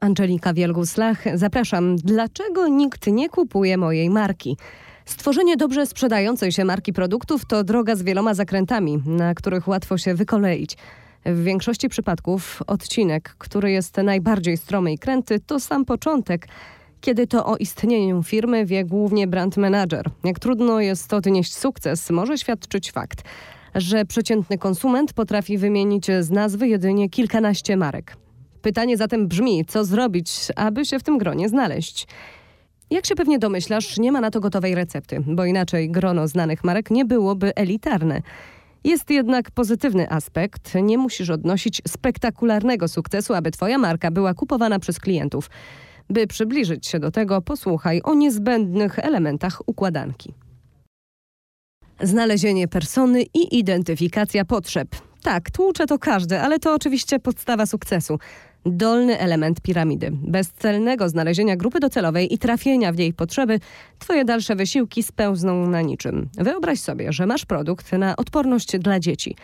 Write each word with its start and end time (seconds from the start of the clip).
Angelika 0.00 0.54
Wielguslach, 0.54 1.24
zapraszam. 1.34 1.96
Dlaczego 1.96 2.68
nikt 2.68 3.06
nie 3.06 3.28
kupuje 3.28 3.76
mojej 3.76 4.10
marki? 4.10 4.56
Stworzenie 5.04 5.56
dobrze 5.56 5.86
sprzedającej 5.86 6.52
się 6.52 6.64
marki 6.64 6.92
produktów 6.92 7.44
to 7.44 7.64
droga 7.64 7.96
z 7.96 8.02
wieloma 8.02 8.34
zakrętami, 8.34 9.02
na 9.06 9.34
których 9.34 9.68
łatwo 9.68 9.98
się 9.98 10.14
wykoleić. 10.14 10.76
W 11.26 11.42
większości 11.42 11.88
przypadków 11.88 12.62
odcinek, 12.66 13.34
który 13.38 13.70
jest 13.70 13.96
najbardziej 13.96 14.56
stromy 14.56 14.92
i 14.92 14.98
kręty, 14.98 15.40
to 15.40 15.60
sam 15.60 15.84
początek, 15.84 16.48
kiedy 17.00 17.26
to 17.26 17.46
o 17.46 17.56
istnieniu 17.56 18.22
firmy 18.22 18.66
wie 18.66 18.84
głównie 18.84 19.26
brand 19.26 19.56
manager. 19.56 20.10
Jak 20.24 20.38
trudno 20.38 20.80
jest 20.80 21.14
odnieść 21.14 21.54
sukces, 21.56 22.10
może 22.10 22.38
świadczyć 22.38 22.92
fakt, 22.92 23.22
że 23.74 24.04
przeciętny 24.04 24.58
konsument 24.58 25.12
potrafi 25.12 25.58
wymienić 25.58 26.06
z 26.20 26.30
nazwy 26.30 26.68
jedynie 26.68 27.08
kilkanaście 27.08 27.76
marek. 27.76 28.16
Pytanie 28.62 28.96
zatem 28.96 29.28
brzmi, 29.28 29.64
co 29.64 29.84
zrobić, 29.84 30.32
aby 30.56 30.84
się 30.84 30.98
w 30.98 31.02
tym 31.02 31.18
gronie 31.18 31.48
znaleźć? 31.48 32.06
Jak 32.90 33.06
się 33.06 33.14
pewnie 33.14 33.38
domyślasz, 33.38 33.98
nie 33.98 34.12
ma 34.12 34.20
na 34.20 34.30
to 34.30 34.40
gotowej 34.40 34.74
recepty, 34.74 35.22
bo 35.26 35.44
inaczej 35.44 35.90
grono 35.90 36.28
znanych 36.28 36.64
marek 36.64 36.90
nie 36.90 37.04
byłoby 37.04 37.54
elitarne. 37.54 38.22
Jest 38.84 39.10
jednak 39.10 39.50
pozytywny 39.50 40.10
aspekt. 40.10 40.74
Nie 40.82 40.98
musisz 40.98 41.30
odnosić 41.30 41.82
spektakularnego 41.88 42.88
sukcesu, 42.88 43.34
aby 43.34 43.50
Twoja 43.50 43.78
marka 43.78 44.10
była 44.10 44.34
kupowana 44.34 44.78
przez 44.78 45.00
klientów. 45.00 45.50
By 46.10 46.26
przybliżyć 46.26 46.86
się 46.86 46.98
do 46.98 47.10
tego, 47.10 47.42
posłuchaj 47.42 48.00
o 48.04 48.14
niezbędnych 48.14 48.98
elementach 48.98 49.62
układanki. 49.66 50.34
Znalezienie 52.00 52.68
persony 52.68 53.22
i 53.22 53.58
identyfikacja 53.58 54.44
potrzeb. 54.44 55.09
Tak, 55.22 55.50
tłucze 55.50 55.86
to 55.86 55.98
każdy, 55.98 56.40
ale 56.40 56.58
to 56.58 56.74
oczywiście 56.74 57.18
podstawa 57.18 57.66
sukcesu 57.66 58.18
dolny 58.66 59.18
element 59.18 59.60
piramidy. 59.60 60.10
Bez 60.12 60.50
celnego 60.50 61.08
znalezienia 61.08 61.56
grupy 61.56 61.80
docelowej 61.80 62.34
i 62.34 62.38
trafienia 62.38 62.92
w 62.92 62.98
jej 62.98 63.12
potrzeby, 63.12 63.60
twoje 63.98 64.24
dalsze 64.24 64.56
wysiłki 64.56 65.02
spełzną 65.02 65.66
na 65.66 65.80
niczym. 65.82 66.28
Wyobraź 66.38 66.80
sobie, 66.80 67.12
że 67.12 67.26
masz 67.26 67.46
produkt 67.46 67.92
na 67.92 68.16
odporność 68.16 68.78
dla 68.78 69.00
dzieci. 69.00 69.36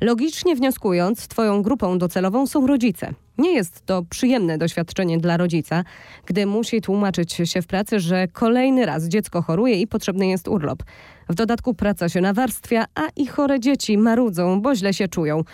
Logicznie 0.00 0.56
wnioskując, 0.56 1.28
Twoją 1.28 1.62
grupą 1.62 1.98
docelową 1.98 2.46
są 2.46 2.66
rodzice. 2.66 3.14
Nie 3.38 3.54
jest 3.54 3.86
to 3.86 4.02
przyjemne 4.10 4.58
doświadczenie 4.58 5.18
dla 5.18 5.36
rodzica, 5.36 5.84
gdy 6.26 6.46
musi 6.46 6.80
tłumaczyć 6.80 7.32
się 7.32 7.62
w 7.62 7.66
pracy, 7.66 8.00
że 8.00 8.28
kolejny 8.28 8.86
raz 8.86 9.04
dziecko 9.08 9.42
choruje 9.42 9.80
i 9.80 9.86
potrzebny 9.86 10.26
jest 10.26 10.48
urlop. 10.48 10.82
W 11.28 11.34
dodatku 11.34 11.74
praca 11.74 12.08
się 12.08 12.20
nawarstwia, 12.20 12.84
a 12.94 13.02
i 13.16 13.26
chore 13.26 13.60
dzieci 13.60 13.98
marudzą, 13.98 14.60
bo 14.60 14.74
źle 14.74 14.94
się 14.94 15.08
czują. 15.08 15.44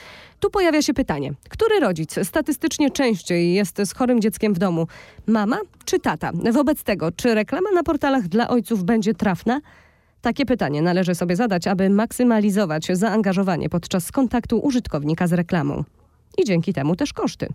Tu 0.41 0.51
pojawia 0.51 0.83
się 0.83 0.95
pytanie, 0.95 1.33
który 1.49 1.81
rodzic 1.81 2.15
statystycznie 2.23 2.91
częściej 2.91 3.55
jest 3.55 3.79
z 3.85 3.95
chorym 3.95 4.21
dzieckiem 4.21 4.55
w 4.55 4.59
domu? 4.59 4.87
Mama 5.27 5.59
czy 5.85 5.99
tata? 5.99 6.31
Wobec 6.53 6.83
tego, 6.83 7.13
czy 7.13 7.35
reklama 7.35 7.71
na 7.75 7.83
portalach 7.83 8.29
dla 8.29 8.49
ojców 8.49 8.85
będzie 8.85 9.15
trafna? 9.15 9.61
Takie 10.21 10.47
pytanie 10.47 10.83
należy 10.83 11.15
sobie 11.15 11.37
zadać, 11.37 11.67
aby 11.67 11.91
maksymalizować 11.91 12.87
zaangażowanie 12.93 13.69
podczas 13.69 14.13
kontaktu 14.13 14.59
użytkownika 14.59 15.27
z 15.27 15.33
reklamą. 15.33 15.85
I 16.39 16.45
dzięki 16.45 16.73
temu 16.73 16.97
też 16.97 17.13
koszty. 17.13 17.49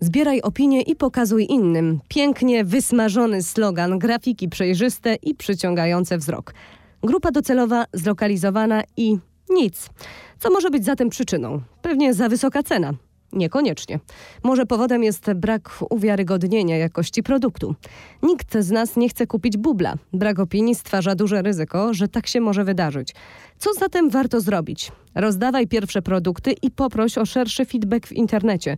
Zbieraj 0.00 0.40
opinie 0.40 0.82
i 0.82 0.96
pokazuj 0.96 1.46
innym. 1.48 2.00
Pięknie 2.08 2.64
wysmażony 2.64 3.42
slogan, 3.42 3.98
grafiki 3.98 4.48
przejrzyste 4.48 5.14
i 5.14 5.34
przyciągające 5.34 6.18
wzrok. 6.18 6.54
Grupa 7.02 7.30
docelowa 7.30 7.84
zlokalizowana 7.92 8.82
i 8.96 9.18
nic. 9.50 9.90
Co 10.38 10.50
może 10.50 10.70
być 10.70 10.84
zatem 10.84 11.10
przyczyną? 11.10 11.60
Pewnie 11.82 12.14
za 12.14 12.28
wysoka 12.28 12.62
cena. 12.62 12.92
Niekoniecznie. 13.32 14.00
Może 14.42 14.66
powodem 14.66 15.02
jest 15.02 15.32
brak 15.32 15.70
uwiarygodnienia 15.90 16.76
jakości 16.76 17.22
produktu. 17.22 17.74
Nikt 18.22 18.58
z 18.58 18.70
nas 18.70 18.96
nie 18.96 19.08
chce 19.08 19.26
kupić 19.26 19.56
bubla. 19.56 19.94
Brak 20.12 20.38
opinii 20.38 20.74
stwarza 20.74 21.14
duże 21.14 21.42
ryzyko, 21.42 21.94
że 21.94 22.08
tak 22.08 22.26
się 22.26 22.40
może 22.40 22.64
wydarzyć. 22.64 23.14
Co 23.58 23.74
zatem 23.74 24.10
warto 24.10 24.40
zrobić? 24.40 24.92
Rozdawaj 25.14 25.66
pierwsze 25.66 26.02
produkty 26.02 26.54
i 26.62 26.70
poproś 26.70 27.18
o 27.18 27.26
szerszy 27.26 27.64
feedback 27.64 28.06
w 28.06 28.12
internecie. 28.12 28.76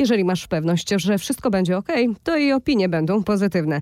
Jeżeli 0.00 0.24
masz 0.24 0.46
pewność, 0.46 0.88
że 0.96 1.18
wszystko 1.18 1.50
będzie 1.50 1.76
ok, 1.76 1.88
to 2.22 2.36
i 2.36 2.52
opinie 2.52 2.88
będą 2.88 3.24
pozytywne. 3.24 3.80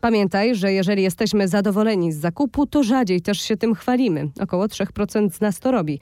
Pamiętaj, 0.00 0.54
że 0.54 0.72
jeżeli 0.72 1.02
jesteśmy 1.02 1.48
zadowoleni 1.48 2.12
z 2.12 2.16
zakupu, 2.16 2.66
to 2.66 2.82
rzadziej 2.82 3.20
też 3.20 3.40
się 3.40 3.56
tym 3.56 3.74
chwalimy. 3.74 4.28
Około 4.40 4.66
3% 4.66 5.30
z 5.30 5.40
nas 5.40 5.60
to 5.60 5.70
robi. 5.70 6.00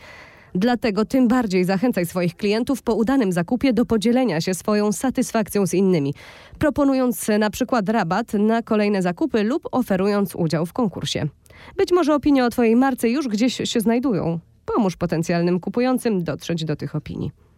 Dlatego 0.54 1.04
tym 1.04 1.28
bardziej 1.28 1.64
zachęcaj 1.64 2.06
swoich 2.06 2.36
klientów 2.36 2.82
po 2.82 2.94
udanym 2.94 3.32
zakupie 3.32 3.72
do 3.72 3.86
podzielenia 3.86 4.40
się 4.40 4.54
swoją 4.54 4.92
satysfakcją 4.92 5.66
z 5.66 5.74
innymi, 5.74 6.14
proponując 6.58 7.28
na 7.38 7.50
przykład 7.50 7.88
rabat 7.88 8.34
na 8.34 8.62
kolejne 8.62 9.02
zakupy 9.02 9.42
lub 9.42 9.68
oferując 9.72 10.34
udział 10.34 10.66
w 10.66 10.72
konkursie. 10.72 11.28
Być 11.76 11.92
może 11.92 12.14
opinie 12.14 12.44
o 12.44 12.50
Twojej 12.50 12.76
marce 12.76 13.08
już 13.08 13.28
gdzieś 13.28 13.56
się 13.64 13.80
znajdują. 13.80 14.38
Pomóż 14.74 14.96
potencjalnym 14.96 15.60
kupującym 15.60 16.24
dotrzeć 16.24 16.64
do 16.64 16.76
tych 16.76 16.96
opinii. 16.96 17.51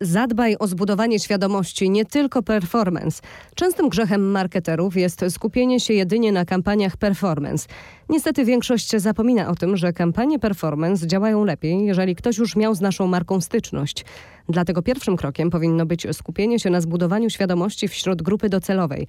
Zadbaj 0.00 0.56
o 0.58 0.66
zbudowanie 0.66 1.18
świadomości, 1.18 1.90
nie 1.90 2.04
tylko 2.04 2.42
performance. 2.42 3.22
Częstym 3.54 3.88
grzechem 3.88 4.30
marketerów 4.30 4.96
jest 4.96 5.24
skupienie 5.30 5.80
się 5.80 5.94
jedynie 5.94 6.32
na 6.32 6.44
kampaniach 6.44 6.96
performance. 6.96 7.68
Niestety 8.08 8.44
większość 8.44 8.90
zapomina 8.96 9.48
o 9.48 9.54
tym, 9.54 9.76
że 9.76 9.92
kampanie 9.92 10.38
performance 10.38 11.06
działają 11.06 11.44
lepiej, 11.44 11.86
jeżeli 11.86 12.16
ktoś 12.16 12.38
już 12.38 12.56
miał 12.56 12.74
z 12.74 12.80
naszą 12.80 13.06
marką 13.06 13.40
styczność. 13.40 14.04
Dlatego 14.48 14.82
pierwszym 14.82 15.16
krokiem 15.16 15.50
powinno 15.50 15.86
być 15.86 16.06
skupienie 16.12 16.60
się 16.60 16.70
na 16.70 16.80
zbudowaniu 16.80 17.30
świadomości 17.30 17.88
wśród 17.88 18.22
grupy 18.22 18.48
docelowej. 18.48 19.06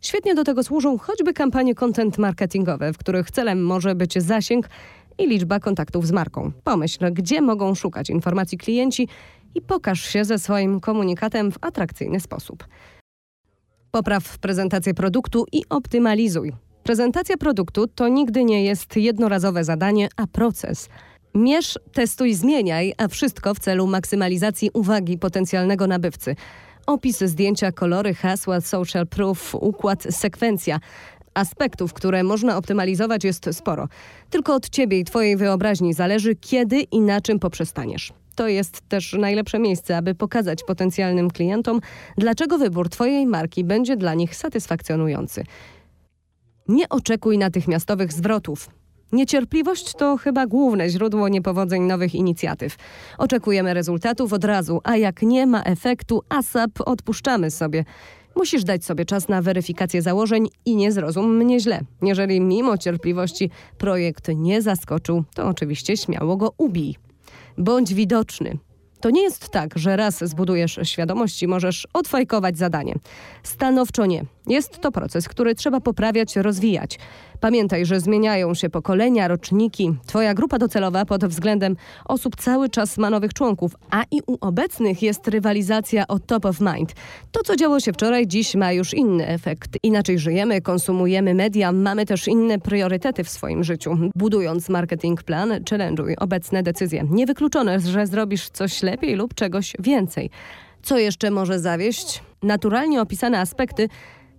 Świetnie 0.00 0.34
do 0.34 0.44
tego 0.44 0.62
służą 0.62 0.98
choćby 0.98 1.32
kampanie 1.32 1.74
content 1.74 2.18
marketingowe, 2.18 2.92
w 2.92 2.98
których 2.98 3.30
celem 3.30 3.64
może 3.64 3.94
być 3.94 4.22
zasięg 4.22 4.68
i 5.18 5.26
liczba 5.26 5.60
kontaktów 5.60 6.06
z 6.06 6.12
marką. 6.12 6.52
Pomyśl, 6.64 7.12
gdzie 7.12 7.40
mogą 7.40 7.74
szukać 7.74 8.10
informacji 8.10 8.58
klienci 8.58 9.08
i 9.54 9.60
pokaż 9.60 10.00
się 10.00 10.24
ze 10.24 10.38
swoim 10.38 10.80
komunikatem 10.80 11.52
w 11.52 11.58
atrakcyjny 11.60 12.20
sposób. 12.20 12.64
Popraw 13.90 14.38
prezentację 14.38 14.94
produktu 14.94 15.46
i 15.52 15.62
optymalizuj. 15.70 16.52
Prezentacja 16.82 17.36
produktu 17.36 17.86
to 17.86 18.08
nigdy 18.08 18.44
nie 18.44 18.64
jest 18.64 18.96
jednorazowe 18.96 19.64
zadanie, 19.64 20.08
a 20.16 20.26
proces. 20.26 20.88
Mierz, 21.34 21.78
testuj, 21.92 22.34
zmieniaj, 22.34 22.94
a 22.98 23.08
wszystko 23.08 23.54
w 23.54 23.58
celu 23.58 23.86
maksymalizacji 23.86 24.70
uwagi 24.74 25.18
potencjalnego 25.18 25.86
nabywcy. 25.86 26.36
Opis, 26.86 27.18
zdjęcia, 27.18 27.72
kolory, 27.72 28.14
hasła, 28.14 28.60
social 28.60 29.06
proof, 29.06 29.54
układ, 29.54 30.02
sekwencja. 30.10 30.80
Aspektów, 31.34 31.92
które 31.92 32.22
można 32.22 32.56
optymalizować 32.56 33.24
jest 33.24 33.48
sporo. 33.52 33.88
Tylko 34.30 34.54
od 34.54 34.68
ciebie 34.68 34.98
i 34.98 35.04
twojej 35.04 35.36
wyobraźni 35.36 35.94
zależy, 35.94 36.34
kiedy 36.34 36.80
i 36.80 37.00
na 37.00 37.20
czym 37.20 37.38
poprzestaniesz. 37.38 38.12
To 38.38 38.48
jest 38.48 38.80
też 38.88 39.12
najlepsze 39.12 39.58
miejsce, 39.58 39.96
aby 39.96 40.14
pokazać 40.14 40.64
potencjalnym 40.64 41.30
klientom, 41.30 41.80
dlaczego 42.18 42.58
wybór 42.58 42.88
Twojej 42.88 43.26
marki 43.26 43.64
będzie 43.64 43.96
dla 43.96 44.14
nich 44.14 44.36
satysfakcjonujący. 44.36 45.44
Nie 46.68 46.88
oczekuj 46.88 47.38
natychmiastowych 47.38 48.12
zwrotów. 48.12 48.70
Niecierpliwość 49.12 49.94
to 49.94 50.16
chyba 50.16 50.46
główne 50.46 50.90
źródło 50.90 51.28
niepowodzeń 51.28 51.82
nowych 51.82 52.14
inicjatyw. 52.14 52.76
Oczekujemy 53.18 53.74
rezultatów 53.74 54.32
od 54.32 54.44
razu, 54.44 54.80
a 54.84 54.96
jak 54.96 55.22
nie 55.22 55.46
ma 55.46 55.62
efektu, 55.62 56.22
ASAP 56.28 56.70
odpuszczamy 56.86 57.50
sobie. 57.50 57.84
Musisz 58.36 58.64
dać 58.64 58.84
sobie 58.84 59.04
czas 59.04 59.28
na 59.28 59.42
weryfikację 59.42 60.02
założeń 60.02 60.48
i 60.64 60.76
nie 60.76 60.92
zrozum 60.92 61.36
mnie 61.36 61.60
źle. 61.60 61.80
Jeżeli 62.02 62.40
mimo 62.40 62.78
cierpliwości 62.78 63.50
projekt 63.78 64.28
nie 64.34 64.62
zaskoczył, 64.62 65.24
to 65.34 65.46
oczywiście 65.46 65.96
śmiało 65.96 66.36
go 66.36 66.52
ubij. 66.58 67.07
Bądź 67.58 67.94
widoczny. 67.94 68.58
To 69.00 69.10
nie 69.10 69.22
jest 69.22 69.48
tak, 69.48 69.78
że 69.78 69.96
raz 69.96 70.24
zbudujesz 70.24 70.78
świadomość 70.82 71.42
i 71.42 71.48
możesz 71.48 71.88
odfajkować 71.92 72.58
zadanie. 72.58 72.94
Stanowczo 73.42 74.06
nie. 74.06 74.24
Jest 74.46 74.80
to 74.80 74.92
proces, 74.92 75.28
który 75.28 75.54
trzeba 75.54 75.80
poprawiać, 75.80 76.36
rozwijać. 76.36 76.98
Pamiętaj, 77.40 77.86
że 77.86 78.00
zmieniają 78.00 78.54
się 78.54 78.70
pokolenia, 78.70 79.28
roczniki. 79.28 79.92
Twoja 80.06 80.34
grupa 80.34 80.58
docelowa 80.58 81.04
pod 81.04 81.24
względem 81.24 81.76
osób 82.04 82.36
cały 82.36 82.68
czas 82.68 82.98
ma 82.98 83.10
nowych 83.10 83.34
członków, 83.34 83.72
a 83.90 84.04
i 84.10 84.20
u 84.26 84.36
obecnych 84.40 85.02
jest 85.02 85.28
rywalizacja 85.28 86.06
o 86.08 86.18
top 86.18 86.44
of 86.44 86.60
mind. 86.60 86.92
To, 87.32 87.40
co 87.42 87.56
działo 87.56 87.80
się 87.80 87.92
wczoraj, 87.92 88.26
dziś 88.26 88.54
ma 88.54 88.72
już 88.72 88.94
inny 88.94 89.26
efekt. 89.26 89.78
Inaczej 89.82 90.18
żyjemy, 90.18 90.60
konsumujemy 90.60 91.34
media, 91.34 91.72
mamy 91.72 92.06
też 92.06 92.28
inne 92.28 92.58
priorytety 92.58 93.24
w 93.24 93.28
swoim 93.28 93.64
życiu. 93.64 93.96
Budując 94.14 94.68
marketing 94.68 95.22
plan, 95.22 95.50
challenge'uj 95.50 96.14
obecne 96.18 96.62
decyzje. 96.62 97.04
Niewykluczone, 97.10 97.80
że 97.80 98.06
zrobisz 98.06 98.50
coś 98.50 98.82
lepiej 98.82 99.14
lub 99.14 99.34
czegoś 99.34 99.74
więcej. 99.78 100.30
Co 100.82 100.98
jeszcze 100.98 101.30
może 101.30 101.58
zawieść? 101.58 102.22
Naturalnie 102.42 103.02
opisane 103.02 103.40
aspekty 103.40 103.88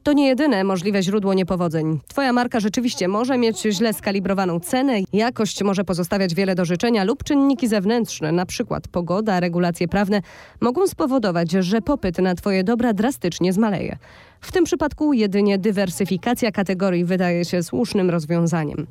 To 0.03 0.13
nie 0.13 0.27
jedyne 0.27 0.63
możliwe 0.63 1.03
źródło 1.03 1.33
niepowodzeń. 1.33 1.99
Twoja 2.07 2.33
marka 2.33 2.59
rzeczywiście 2.59 3.07
może 3.07 3.37
mieć 3.37 3.61
źle 3.61 3.93
skalibrowaną 3.93 4.59
cenę, 4.59 4.99
jakość 5.13 5.63
może 5.63 5.83
pozostawiać 5.83 6.35
wiele 6.35 6.55
do 6.55 6.65
życzenia 6.65 7.03
lub 7.03 7.23
czynniki 7.23 7.67
zewnętrzne, 7.67 8.31
przykład 8.45 8.87
pogoda, 8.87 9.39
regulacje 9.39 9.87
prawne, 9.87 10.21
mogą 10.61 10.87
spowodować, 10.87 11.51
że 11.51 11.81
popyt 11.81 12.17
na 12.17 12.35
Twoje 12.35 12.63
dobra 12.63 12.93
drastycznie 12.93 13.53
zmaleje. 13.53 13.97
W 14.41 14.51
tym 14.51 14.63
przypadku 14.63 15.13
jedynie 15.13 15.57
dywersyfikacja 15.57 16.51
kategorii 16.51 17.05
wydaje 17.05 17.45
się 17.45 17.63
słusznym 17.63 18.09
rozwiązaniem. 18.09 18.87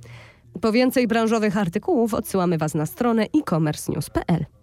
Po 0.60 0.72
więcej 0.72 1.06
branżowych 1.06 1.56
artykułów 1.56 2.14
odsyłamy 2.14 2.58
Was 2.58 2.74
na 2.74 2.86
stronę 2.86 3.22
e-commerce 3.22 3.92
news.pl. 3.92 4.57